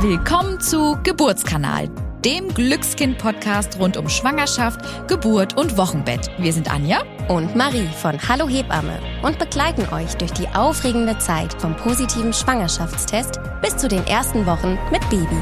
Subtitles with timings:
[0.00, 1.88] Willkommen zu Geburtskanal,
[2.22, 6.30] dem Glückskind-Podcast rund um Schwangerschaft, Geburt und Wochenbett.
[6.36, 11.54] Wir sind Anja und Marie von Hallo Hebamme und begleiten euch durch die aufregende Zeit
[11.62, 15.40] vom positiven Schwangerschaftstest bis zu den ersten Wochen mit Baby.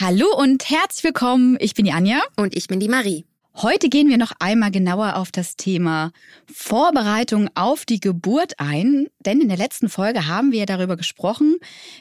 [0.00, 1.58] Hallo und herzlich willkommen.
[1.60, 2.22] Ich bin die Anja.
[2.34, 3.27] Und ich bin die Marie.
[3.60, 6.12] Heute gehen wir noch einmal genauer auf das Thema
[6.46, 11.56] Vorbereitung auf die Geburt ein, denn in der letzten Folge haben wir darüber gesprochen,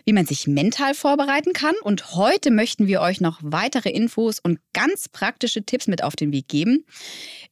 [0.06, 4.60] wie man sich mental vorbereiten kann und heute möchten wir euch noch weitere Infos und
[4.74, 6.86] ganz praktische Tipps mit auf den Weg geben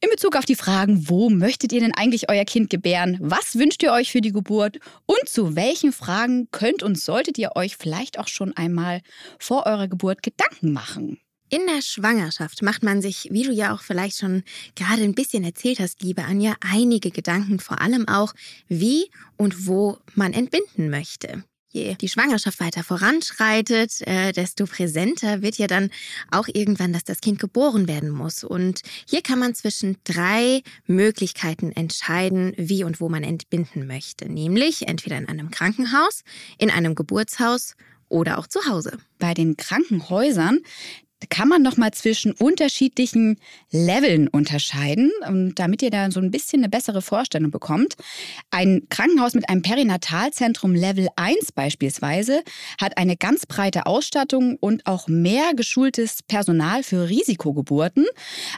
[0.00, 3.18] in Bezug auf die Fragen, wo möchtet ihr denn eigentlich euer Kind gebären?
[3.20, 4.78] Was wünscht ihr euch für die Geburt?
[5.06, 9.00] Und zu welchen Fragen könnt und solltet ihr euch vielleicht auch schon einmal
[9.40, 11.18] vor eurer Geburt Gedanken machen?
[11.48, 14.42] In der Schwangerschaft macht man sich, wie du ja auch vielleicht schon
[14.74, 18.34] gerade ein bisschen erzählt hast, liebe Anja, einige Gedanken, vor allem auch,
[18.66, 21.44] wie und wo man entbinden möchte.
[21.68, 25.90] Je die Schwangerschaft weiter voranschreitet, äh, desto präsenter wird ja dann
[26.32, 28.42] auch irgendwann, dass das Kind geboren werden muss.
[28.42, 34.28] Und hier kann man zwischen drei Möglichkeiten entscheiden, wie und wo man entbinden möchte.
[34.28, 36.24] Nämlich entweder in einem Krankenhaus,
[36.58, 37.76] in einem Geburtshaus
[38.08, 38.98] oder auch zu Hause.
[39.18, 40.60] Bei den Krankenhäusern,
[41.28, 43.38] kann man noch mal zwischen unterschiedlichen
[43.70, 45.10] Leveln unterscheiden,
[45.54, 47.94] damit ihr da so ein bisschen eine bessere Vorstellung bekommt.
[48.50, 52.42] Ein Krankenhaus mit einem Perinatalzentrum Level 1 beispielsweise
[52.80, 58.06] hat eine ganz breite Ausstattung und auch mehr geschultes Personal für Risikogeburten.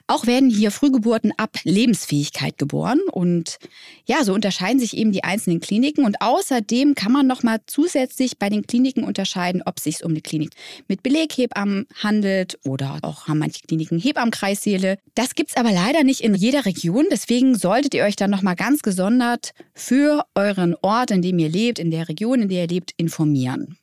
[0.06, 3.58] Auch werden hier Frühgeburten ab Lebensfähigkeit geboren und
[4.06, 8.38] ja, so unterscheiden sich eben die einzelnen Kliniken und außerdem kann man noch mal zusätzlich
[8.38, 10.50] bei den Kliniken unterscheiden, ob es sich um eine Klinik
[10.86, 14.98] mit Beleghebammen handelt oder auch haben manche Kliniken Hebammenkreissäle.
[15.14, 17.06] Das gibt es aber leider nicht in jeder Region.
[17.10, 21.78] Deswegen solltet ihr euch dann nochmal ganz gesondert für euren Ort, in dem ihr lebt,
[21.78, 23.78] in der Region, in der ihr lebt, informieren.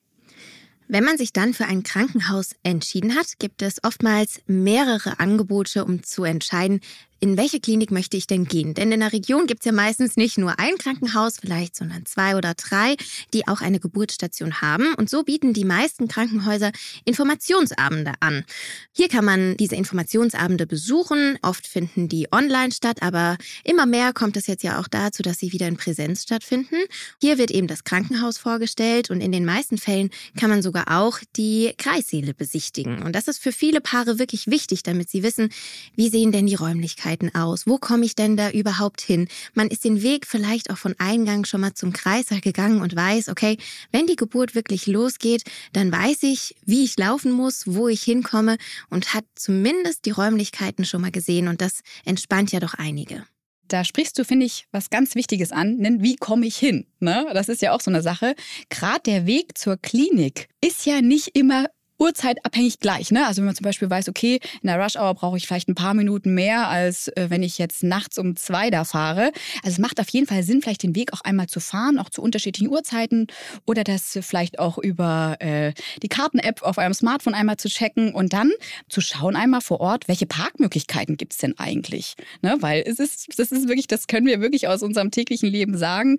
[0.88, 6.04] Wenn man sich dann für ein Krankenhaus entschieden hat, gibt es oftmals mehrere Angebote, um
[6.04, 6.80] zu entscheiden,
[7.20, 8.74] in welche Klinik möchte ich denn gehen?
[8.74, 12.36] Denn in der Region gibt es ja meistens nicht nur ein Krankenhaus vielleicht, sondern zwei
[12.36, 12.98] oder drei,
[13.34, 14.94] die auch eine Geburtsstation haben.
[14.96, 16.72] Und so bieten die meisten Krankenhäuser
[17.06, 18.44] Informationsabende an.
[18.92, 21.40] Hier kann man diese Informationsabende besuchen.
[21.42, 25.40] Oft finden die online statt, aber immer mehr kommt es jetzt ja auch dazu, dass
[25.40, 26.76] sie wieder in Präsenz stattfinden.
[27.22, 31.20] Hier wird eben das Krankenhaus vorgestellt und in den meisten Fällen kann man sogar auch
[31.38, 33.02] die Kreissäle besichtigen.
[33.02, 35.50] Und das ist für viele Paare wirklich wichtig, damit sie wissen,
[35.96, 37.68] wie sehen denn die Räumlichkeiten Möglichkeiten aus?
[37.68, 39.28] Wo komme ich denn da überhaupt hin?
[39.54, 43.30] Man ist den Weg vielleicht auch von Eingang schon mal zum Kreißsaal gegangen und weiß,
[43.30, 43.58] okay,
[43.92, 45.44] wenn die Geburt wirklich losgeht,
[45.74, 48.58] dann weiß ich, wie ich laufen muss, wo ich hinkomme
[48.90, 53.26] und hat zumindest die Räumlichkeiten schon mal gesehen und das entspannt ja doch einige.
[53.68, 55.82] Da sprichst du, finde ich, was ganz Wichtiges an.
[55.82, 56.86] Denn wie komme ich hin?
[57.00, 57.26] Ne?
[57.34, 58.36] Das ist ja auch so eine Sache.
[58.70, 61.66] Gerade der Weg zur Klinik ist ja nicht immer
[62.06, 63.12] uhrzeitabhängig gleich.
[63.12, 63.26] Ne?
[63.26, 65.76] Also wenn man zum Beispiel weiß, okay, in der Rush Hour brauche ich vielleicht ein
[65.76, 69.32] paar Minuten mehr, als äh, wenn ich jetzt nachts um zwei da fahre.
[69.64, 72.10] Also es macht auf jeden Fall Sinn, vielleicht den Weg auch einmal zu fahren, auch
[72.10, 73.28] zu unterschiedlichen Uhrzeiten
[73.66, 75.74] oder das vielleicht auch über äh,
[76.04, 78.52] die Karten-App auf eurem Smartphone einmal zu checken und dann
[78.88, 82.16] zu schauen einmal vor Ort, welche Parkmöglichkeiten gibt es denn eigentlich?
[82.44, 82.58] Ne?
[82.60, 86.18] Weil es ist, das ist wirklich, das können wir wirklich aus unserem täglichen Leben sagen.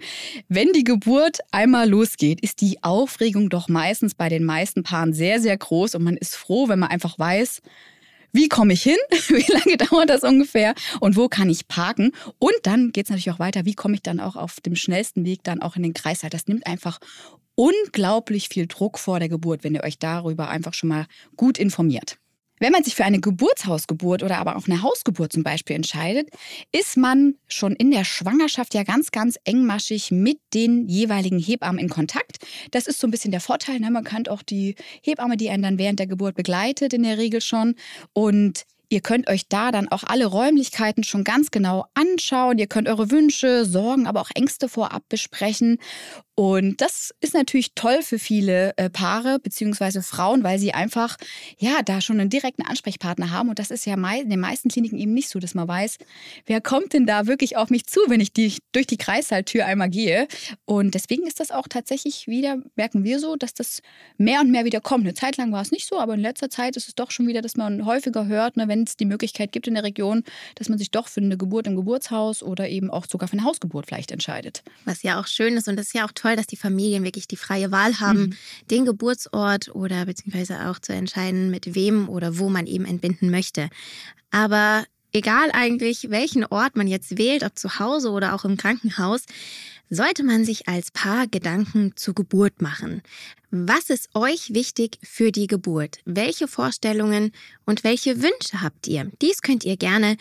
[0.48, 5.40] Wenn die Geburt einmal losgeht, ist die Aufregung doch meistens bei den meisten Paaren sehr,
[5.40, 7.60] sehr groß groß und man ist froh, wenn man einfach weiß,
[8.32, 8.98] wie komme ich hin?
[9.28, 10.74] Wie lange dauert das ungefähr?
[11.00, 12.12] Und wo kann ich parken?
[12.38, 13.64] Und dann geht es natürlich auch weiter.
[13.64, 16.28] Wie komme ich dann auch auf dem schnellsten Weg dann auch in den Kreißsaal?
[16.28, 16.98] Das nimmt einfach
[17.54, 21.06] unglaublich viel Druck vor der Geburt, wenn ihr euch darüber einfach schon mal
[21.36, 22.18] gut informiert.
[22.58, 26.30] Wenn man sich für eine Geburtshausgeburt oder aber auch eine Hausgeburt zum Beispiel entscheidet,
[26.72, 31.88] ist man schon in der Schwangerschaft ja ganz, ganz engmaschig mit den jeweiligen Hebammen in
[31.88, 32.38] Kontakt.
[32.70, 33.78] Das ist so ein bisschen der Vorteil.
[33.80, 33.90] Ne?
[33.90, 37.40] Man kennt auch die Hebamme, die einen dann während der Geburt begleitet, in der Regel
[37.40, 37.74] schon.
[38.12, 42.58] Und Ihr könnt euch da dann auch alle Räumlichkeiten schon ganz genau anschauen.
[42.58, 45.78] Ihr könnt eure Wünsche, Sorgen, aber auch Ängste vorab besprechen.
[46.38, 50.02] Und das ist natürlich toll für viele äh, Paare bzw.
[50.02, 51.16] Frauen, weil sie einfach
[51.56, 53.48] ja da schon einen direkten Ansprechpartner haben.
[53.48, 55.96] Und das ist ja in den meisten Kliniken eben nicht so, dass man weiß,
[56.44, 59.88] wer kommt denn da wirklich auf mich zu, wenn ich die, durch die Kreissaaltür einmal
[59.88, 60.28] gehe.
[60.66, 63.80] Und deswegen ist das auch tatsächlich wieder, merken wir so, dass das
[64.18, 65.04] mehr und mehr wieder kommt.
[65.04, 67.26] Eine Zeit lang war es nicht so, aber in letzter Zeit ist es doch schon
[67.28, 70.22] wieder, dass man häufiger hört, ne, wenn es die Möglichkeit gibt in der Region,
[70.56, 73.44] dass man sich doch für eine Geburt im Geburtshaus oder eben auch sogar für eine
[73.44, 74.62] Hausgeburt vielleicht entscheidet.
[74.84, 77.04] Was ja auch schön ist und das ist ja auch toll toll, dass die Familien
[77.04, 78.36] wirklich die freie Wahl haben, mhm.
[78.70, 83.68] den Geburtsort oder beziehungsweise auch zu entscheiden, mit wem oder wo man eben entbinden möchte.
[84.30, 89.24] Aber egal eigentlich, welchen Ort man jetzt wählt, ob zu Hause oder auch im Krankenhaus,
[89.88, 93.02] sollte man sich als Paar Gedanken zur Geburt machen.
[93.52, 95.98] Was ist euch wichtig für die Geburt?
[96.04, 97.30] Welche Vorstellungen
[97.64, 99.12] und welche Wünsche habt ihr?
[99.22, 100.16] Dies könnt ihr gerne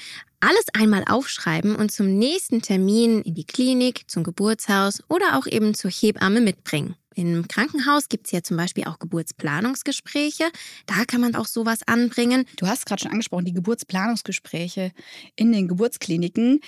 [0.46, 5.74] alles einmal aufschreiben und zum nächsten Termin in die Klinik, zum Geburtshaus oder auch eben
[5.74, 6.96] zur Hebamme mitbringen.
[7.16, 10.44] Im Krankenhaus gibt es ja zum Beispiel auch Geburtsplanungsgespräche.
[10.86, 12.46] Da kann man auch sowas anbringen.
[12.58, 14.92] Du hast gerade schon angesprochen, die Geburtsplanungsgespräche
[15.36, 16.60] in den Geburtskliniken.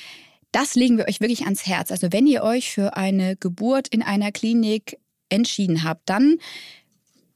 [0.51, 1.91] Das legen wir euch wirklich ans Herz.
[1.91, 4.97] Also wenn ihr euch für eine Geburt in einer Klinik
[5.29, 6.37] entschieden habt, dann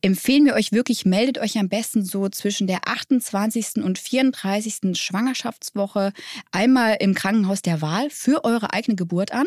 [0.02, 3.84] empfehlen wir euch wirklich, meldet euch am besten so zwischen der 28.
[3.84, 4.98] und 34.
[5.00, 6.14] Schwangerschaftswoche
[6.52, 9.46] einmal im Krankenhaus der Wahl für eure eigene Geburt an,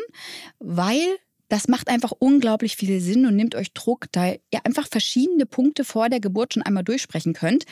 [0.58, 1.00] weil
[1.48, 5.84] das macht einfach unglaublich viel Sinn und nimmt euch Druck, da ihr einfach verschiedene Punkte
[5.84, 7.64] vor der Geburt schon einmal durchsprechen könnt.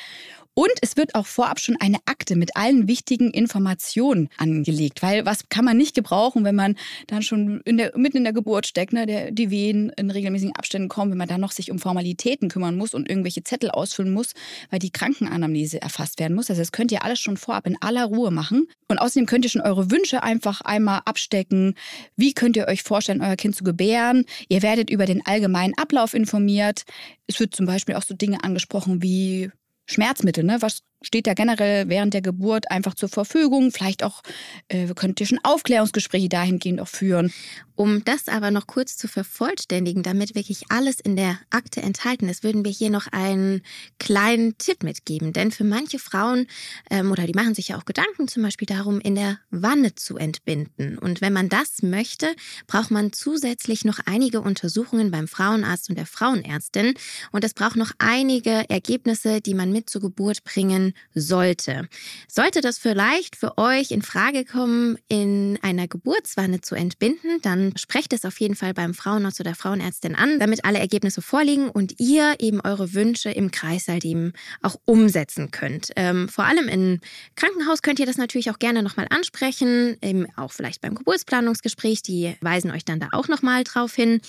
[0.54, 5.48] Und es wird auch vorab schon eine Akte mit allen wichtigen Informationen angelegt, weil was
[5.48, 6.76] kann man nicht gebrauchen, wenn man
[7.06, 10.54] dann schon in der, mitten in der Geburt steckt, ne, der, die Wehen in regelmäßigen
[10.54, 14.12] Abständen kommen, wenn man dann noch sich um Formalitäten kümmern muss und irgendwelche Zettel ausfüllen
[14.12, 14.32] muss,
[14.68, 16.50] weil die Krankenanamnese erfasst werden muss.
[16.50, 18.68] Also das könnt ihr alles schon vorab in aller Ruhe machen.
[18.88, 21.76] Und außerdem könnt ihr schon eure Wünsche einfach einmal abstecken.
[22.16, 24.26] Wie könnt ihr euch vorstellen, euer Kind zu gebären?
[24.50, 26.82] Ihr werdet über den allgemeinen Ablauf informiert.
[27.26, 29.50] Es wird zum Beispiel auch so Dinge angesprochen wie
[29.86, 30.62] Schmerzmittel, ne?
[30.62, 33.70] Was steht ja generell während der Geburt einfach zur Verfügung?
[33.72, 34.22] Vielleicht auch,
[34.68, 37.32] äh, könnt ihr schon Aufklärungsgespräche dahingehend auch führen.
[37.74, 42.44] Um das aber noch kurz zu vervollständigen, damit wirklich alles in der Akte enthalten ist,
[42.44, 43.62] würden wir hier noch einen
[43.98, 45.32] kleinen Tipp mitgeben.
[45.32, 46.46] Denn für manche Frauen,
[46.90, 50.18] ähm, oder die machen sich ja auch Gedanken zum Beispiel darum, in der Wanne zu
[50.18, 50.98] entbinden.
[50.98, 52.34] Und wenn man das möchte,
[52.66, 56.94] braucht man zusätzlich noch einige Untersuchungen beim Frauenarzt und der Frauenärztin.
[57.32, 61.88] Und es braucht noch einige Ergebnisse, die man mit zur Geburt bringen sollte.
[62.28, 68.12] Sollte das vielleicht für euch in Frage kommen, in einer Geburtswanne zu entbinden, dann sprecht
[68.12, 72.36] es auf jeden Fall beim Frauenarzt oder Frauenärztin an, damit alle Ergebnisse vorliegen und ihr
[72.38, 75.90] eben eure Wünsche im Kreißsaal eben auch umsetzen könnt.
[75.96, 77.00] Ähm, vor allem im
[77.36, 82.36] Krankenhaus könnt ihr das natürlich auch gerne nochmal ansprechen, eben auch vielleicht beim Geburtsplanungsgespräch, die
[82.40, 84.20] weisen euch dann da auch nochmal drauf hin.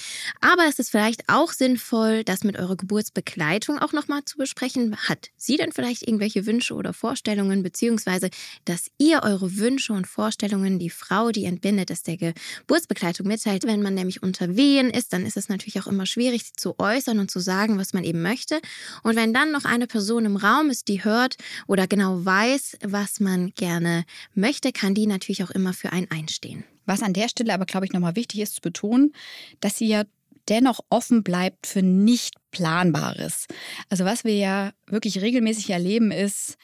[0.41, 4.95] Aber es ist vielleicht auch sinnvoll, das mit eurer Geburtsbegleitung auch nochmal zu besprechen.
[4.97, 8.29] Hat sie denn vielleicht irgendwelche Wünsche oder Vorstellungen, beziehungsweise
[8.65, 13.65] dass ihr eure Wünsche und Vorstellungen, die Frau, die entbindet, ist der Geburtsbegleitung mitteilt.
[13.65, 17.19] Wenn man nämlich unter Wehen ist, dann ist es natürlich auch immer schwierig zu äußern
[17.19, 18.59] und zu sagen, was man eben möchte.
[19.03, 23.19] Und wenn dann noch eine Person im Raum ist, die hört oder genau weiß, was
[23.19, 26.63] man gerne möchte, kann die natürlich auch immer für einen einstehen.
[26.85, 29.13] Was an der Stelle aber, glaube ich, nochmal wichtig ist zu betonen,
[29.61, 30.03] dass sie ja
[30.49, 33.47] dennoch offen bleibt für nicht Planbares.
[33.89, 36.57] Also was wir ja wirklich regelmäßig erleben, ist,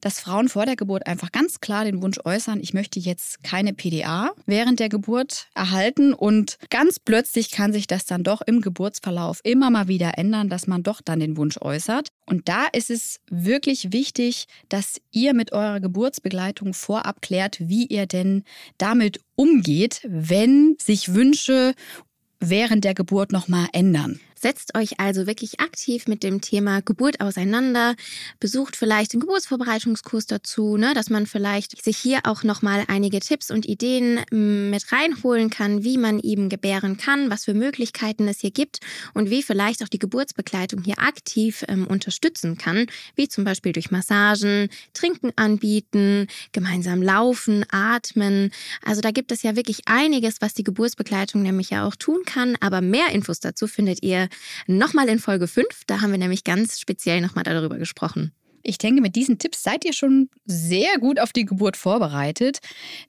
[0.00, 3.72] dass Frauen vor der Geburt einfach ganz klar den Wunsch äußern, ich möchte jetzt keine
[3.72, 9.40] PDA während der Geburt erhalten und ganz plötzlich kann sich das dann doch im Geburtsverlauf
[9.42, 12.08] immer mal wieder ändern, dass man doch dann den Wunsch äußert.
[12.26, 18.06] Und da ist es wirklich wichtig, dass ihr mit eurer Geburtsbegleitung vorab klärt, wie ihr
[18.06, 18.44] denn
[18.78, 21.74] damit umgeht, wenn sich Wünsche
[22.40, 24.20] während der Geburt nochmal ändern.
[24.38, 27.94] Setzt euch also wirklich aktiv mit dem Thema Geburt auseinander,
[28.38, 33.50] besucht vielleicht den Geburtsvorbereitungskurs dazu, ne, dass man vielleicht sich hier auch nochmal einige Tipps
[33.50, 38.40] und Ideen mm, mit reinholen kann, wie man eben gebären kann, was für Möglichkeiten es
[38.40, 38.80] hier gibt
[39.14, 43.90] und wie vielleicht auch die Geburtsbegleitung hier aktiv ähm, unterstützen kann, wie zum Beispiel durch
[43.90, 48.50] Massagen, Trinken anbieten, gemeinsam laufen, atmen.
[48.82, 52.56] Also da gibt es ja wirklich einiges, was die Geburtsbegleitung nämlich ja auch tun kann,
[52.60, 54.25] aber mehr Infos dazu findet ihr
[54.66, 55.66] nochmal in Folge 5.
[55.86, 58.32] Da haben wir nämlich ganz speziell nochmal darüber gesprochen.
[58.62, 62.58] Ich denke, mit diesen Tipps seid ihr schon sehr gut auf die Geburt vorbereitet.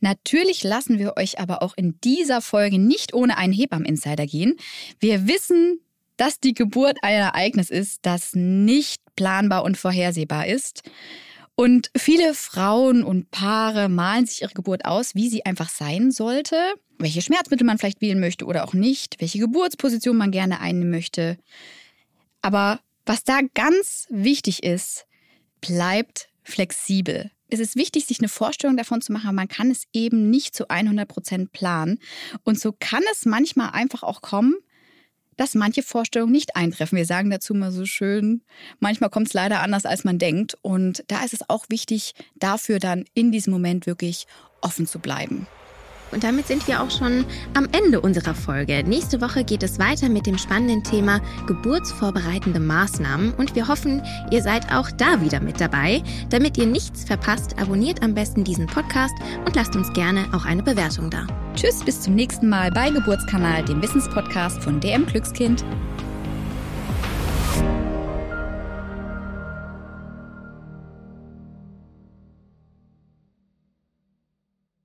[0.02, 4.56] Natürlich lassen wir euch aber auch in dieser Folge nicht ohne einen Hebammen-Insider gehen.
[5.00, 5.80] Wir wissen,
[6.16, 10.84] dass die Geburt ein Ereignis ist, das nicht planbar und vorhersehbar ist.
[11.60, 16.56] Und viele Frauen und Paare malen sich ihre Geburt aus, wie sie einfach sein sollte,
[17.00, 21.40] welche Schmerzmittel man vielleicht wählen möchte oder auch nicht, welche Geburtsposition man gerne einnehmen möchte.
[22.44, 25.08] Aber was da ganz wichtig ist,
[25.60, 27.32] bleibt flexibel.
[27.50, 30.54] Es ist wichtig, sich eine Vorstellung davon zu machen, aber man kann es eben nicht
[30.54, 31.98] zu 100 Prozent planen.
[32.44, 34.54] Und so kann es manchmal einfach auch kommen,
[35.38, 36.98] dass manche Vorstellungen nicht eintreffen.
[36.98, 38.42] Wir sagen dazu mal so schön,
[38.80, 40.58] manchmal kommt es leider anders, als man denkt.
[40.62, 44.28] Und da ist es auch wichtig, dafür dann in diesem Moment wirklich
[44.62, 45.48] offen zu bleiben.
[46.12, 48.84] Und damit sind wir auch schon am Ende unserer Folge.
[48.86, 53.34] Nächste Woche geht es weiter mit dem spannenden Thema geburtsvorbereitende Maßnahmen.
[53.34, 56.04] Und wir hoffen, ihr seid auch da wieder mit dabei.
[56.30, 60.64] Damit ihr nichts verpasst, abonniert am besten diesen Podcast und lasst uns gerne auch eine
[60.64, 61.28] Bewertung da.
[61.56, 65.66] Tschüss, bis zum nächsten Mal bei Geburtskanal, dem Wissenspodcast von DM Glückskind.